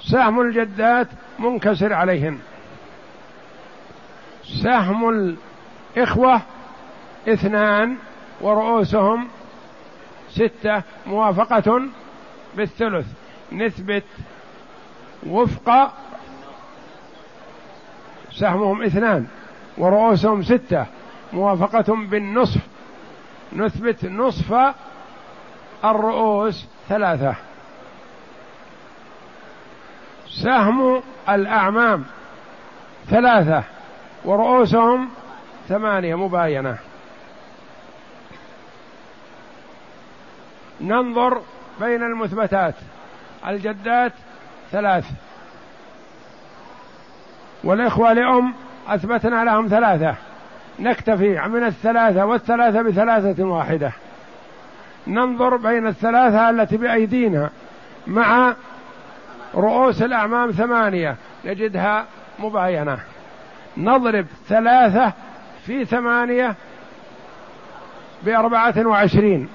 [0.00, 2.38] سهم الجدات منكسر عليهن.
[4.62, 5.08] سهم
[5.96, 6.40] الإخوة
[7.28, 7.96] اثنان
[8.40, 9.28] ورؤوسهم
[10.30, 11.82] ستة موافقة
[12.56, 13.06] بالثلث.
[13.52, 14.04] نثبت
[15.26, 15.92] وفق
[18.32, 19.26] سهمهم اثنان
[19.78, 20.86] ورؤوسهم ستة
[21.32, 22.60] موافقة بالنصف.
[23.52, 24.74] نثبت نصف
[25.84, 27.34] الرؤوس ثلاثة.
[30.28, 32.04] سهم الأعمام
[33.06, 33.64] ثلاثة
[34.24, 35.08] ورؤوسهم
[35.68, 36.78] ثمانية مباينة.
[40.84, 41.42] ننظر
[41.80, 42.74] بين المثبتات.
[43.48, 44.12] الجدات
[44.72, 45.04] ثلاث.
[47.64, 48.54] والإخوة لأم
[48.88, 50.14] أثبتنا لهم ثلاثة.
[50.78, 53.92] نكتفي من الثلاثة والثلاثة بثلاثة واحدة.
[55.06, 57.50] ننظر بين الثلاثة التي بأيدينا
[58.06, 58.54] مع
[59.54, 61.16] رؤوس الأعمام ثمانية.
[61.44, 62.06] نجدها
[62.38, 62.98] مباينة.
[63.76, 65.12] نضرب ثلاثة
[65.66, 66.54] في ثمانية
[68.22, 69.48] بأربعة وعشرين.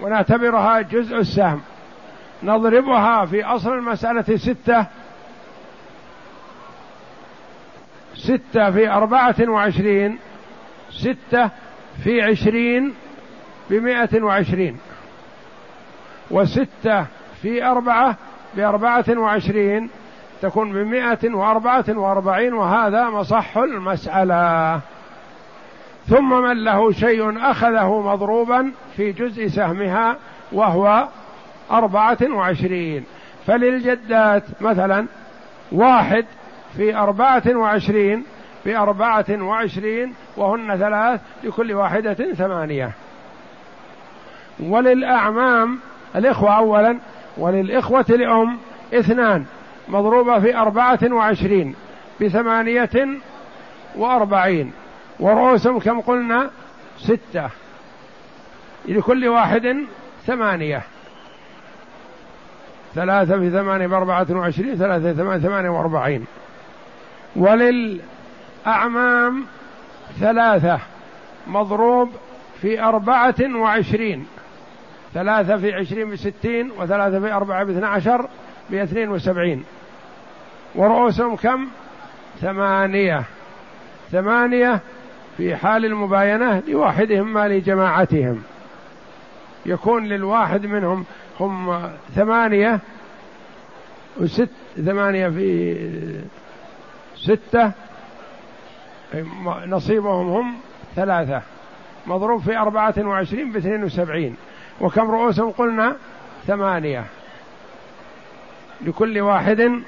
[0.00, 1.60] ونعتبرها جزء السهم.
[2.42, 4.86] نضربها في أصل المسألة ستة
[8.14, 10.18] ستة في أربعة وعشرين
[10.90, 11.50] ستة
[12.04, 12.94] في عشرين
[13.70, 14.78] بمائة وعشرين
[16.30, 17.06] وستة
[17.42, 18.16] في أربعة
[18.56, 19.90] بأربعة وعشرين
[20.42, 24.80] تكون بمائة وأربعة وأربعين وهذا مصح المسألة.
[26.08, 30.16] ثم من له شيء أخذه مضروبا في جزء سهمها
[30.52, 31.08] وهو
[31.70, 33.04] أربعة وعشرين.
[33.46, 35.06] فللجدات مثلا
[35.72, 36.24] واحد
[36.76, 38.24] في أربعة وعشرين
[38.64, 42.90] بأربعة وعشرين وهن ثلاث لكل واحدة ثمانية.
[44.60, 45.78] وللأعمام
[46.16, 46.98] الإخوة أولا
[47.36, 48.58] وللإخوة لأم
[48.94, 49.44] اثنان
[49.88, 51.74] مضروبة في أربعة وعشرين
[52.20, 53.18] بثمانية
[53.96, 54.72] وأربعين.
[55.20, 56.50] ورؤوسهم كم قلنا؟
[56.98, 57.50] ستة.
[58.88, 59.76] لكل واحد
[60.26, 60.82] ثمانية.
[62.94, 66.26] ثلاثة في ثمانية بأربعة وعشرين ثلاثة ثمانية ثمانية وأربعين.
[67.36, 69.46] وللأعمام
[70.20, 70.78] ثلاثة.
[71.46, 72.10] مضروب
[72.60, 74.26] في أربعة وعشرين.
[75.14, 78.28] ثلاثة في عشرين بستين وثلاثة في أربعة باثنى عشر
[78.70, 79.64] باثنين وسبعين.
[80.74, 81.68] ورؤوسهم كم؟
[82.40, 83.24] ثمانية.
[84.12, 84.80] ثمانية
[85.38, 88.42] في حال المباينة لواحدهم ما لجماعتهم.
[89.66, 91.04] يكون للواحد منهم
[91.40, 92.80] هم ثمانية
[94.20, 95.76] وست ثمانية في
[97.16, 97.72] ستة
[99.66, 100.56] نصيبهم هم
[100.96, 101.42] ثلاثة.
[102.06, 104.36] مضروب في أربعة وعشرين باثنين وسبعين.
[104.80, 105.96] وكم رؤوسهم قلنا؟
[106.46, 107.04] ثمانية.
[108.80, 109.82] لكل واحد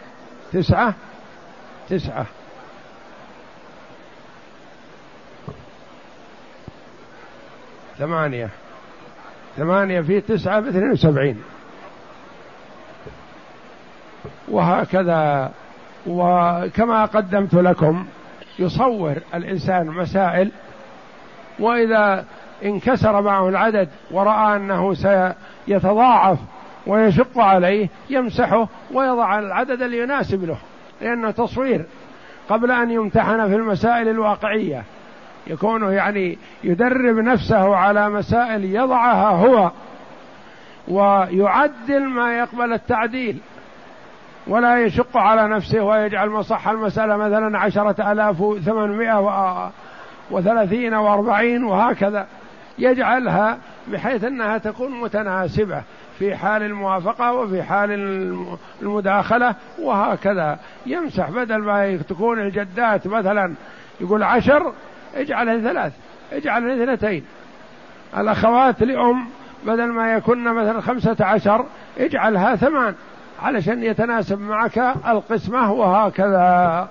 [0.53, 0.94] تسعة
[1.88, 2.26] تسعة.
[8.01, 8.48] ثمانية.
[9.57, 11.42] ثمانية في تسعة باثنين وسبعين.
[14.48, 15.51] وهكذا.
[16.07, 18.07] وكما قدمت لكم
[18.59, 20.53] يصور الإنسان مسائل
[21.59, 22.24] وإذا
[22.64, 26.38] انكسر معه العدد ورأى أنه سيتضاعف
[26.86, 30.59] ويشق عليه يمسحه ويضع العدد اللي يناسب له
[31.01, 31.84] لأنه تصوير.
[32.48, 34.84] قبل أن يمتحن في المسائل الواقعية.
[35.51, 39.70] يكون يعني يدرب نفسه على مسائل يضعها هو
[40.88, 43.38] ويعدل ما يقبل التعديل.
[44.46, 49.70] ولا يشق على نفسه ويجعل مصح المسألة مثلا عشرة آلاف وثمانمائة
[50.30, 52.26] وثلاثين وأربعين وهكذا.
[52.78, 55.82] يجعلها بحيث أنها تكون متناسبة
[56.18, 57.90] في حال الموافقة وفي حال
[58.82, 60.59] المداخلة وهكذا.
[60.86, 63.55] يمسح بدل ما تكون الجدات مثلا
[64.01, 64.72] يقول عشر
[65.15, 65.93] اجعلها ثلاث.
[66.33, 67.25] اجعلها اثنتين.
[68.17, 69.27] الأخوات لأم
[69.67, 71.65] بدل ما يكن مثلا خمسة عشر
[71.99, 72.95] اجعلها ثمان.
[73.43, 76.89] علشان يتناسب معك القسمة وهكذا.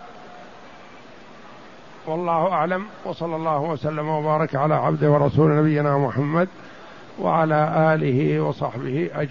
[2.08, 2.86] والله أعلم.
[3.06, 6.48] وصلى الله وسلم وبارك على عبده ورسول نبينا محمد
[7.20, 9.28] وعلى آله وصحبه أجمعين.